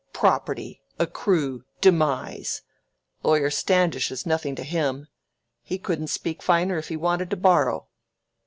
'property'—accrue—demise! 0.13 2.63
Lawyer 3.21 3.51
Standish 3.51 4.09
is 4.09 4.25
nothing 4.25 4.55
to 4.55 4.63
him. 4.63 5.05
He 5.61 5.77
couldn't 5.77 6.07
speak 6.07 6.41
finer 6.41 6.79
if 6.79 6.87
he 6.89 6.97
wanted 6.97 7.29
to 7.29 7.37
borrow. 7.37 7.85